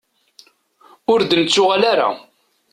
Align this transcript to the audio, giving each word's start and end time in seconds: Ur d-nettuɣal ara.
Ur 1.11 1.19
d-nettuɣal 1.23 1.83
ara. 1.91 2.09